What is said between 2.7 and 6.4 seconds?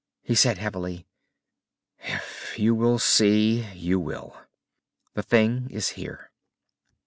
will see, you will. The thing is here."